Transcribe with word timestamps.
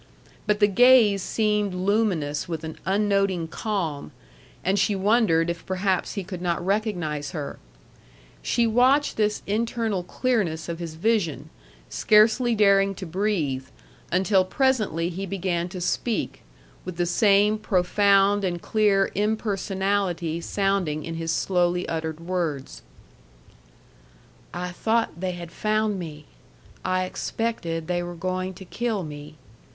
But 0.47 0.59
the 0.59 0.65
gaze 0.67 1.21
seemed 1.21 1.75
luminous 1.75 2.47
with 2.47 2.63
an 2.63 2.79
unnoting 2.87 3.47
calm, 3.47 4.11
and 4.65 4.79
she 4.79 4.95
wondered 4.95 5.47
if 5.47 5.63
perhaps 5.63 6.15
he 6.15 6.23
could 6.23 6.41
not 6.41 6.65
recognize 6.65 7.33
her; 7.33 7.59
she 8.41 8.65
watched 8.65 9.15
this 9.15 9.43
internal 9.45 10.01
clearness 10.01 10.67
of 10.67 10.79
his 10.79 10.95
vision, 10.95 11.51
scarcely 11.87 12.55
daring 12.55 12.95
to 12.95 13.05
breathe, 13.05 13.67
until 14.11 14.43
presently 14.43 15.09
he 15.09 15.27
began 15.27 15.69
to 15.69 15.79
speak, 15.79 16.41
with 16.83 16.97
the 16.97 17.05
same 17.05 17.59
profound 17.59 18.43
and 18.43 18.59
clear 18.63 19.11
impersonality 19.13 20.41
sounding 20.41 21.05
in 21.05 21.13
his 21.13 21.31
slowly 21.31 21.87
uttered 21.87 22.19
words. 22.19 22.81
"I 24.51 24.69
thought 24.71 25.19
they 25.19 25.33
had 25.33 25.51
found 25.51 25.99
me. 25.99 26.25
I 26.83 27.03
expected 27.03 27.85
they 27.85 28.01
were 28.01 28.15
going 28.15 28.55
to 28.55 28.65
kill 28.65 29.03
me." 29.03 29.35